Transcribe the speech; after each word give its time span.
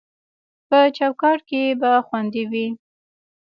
په 0.69 0.79
چوکاټ 0.97 1.39
کې 1.49 1.63
به 1.79 1.91
خوندي 2.07 2.43
وي 2.51 2.67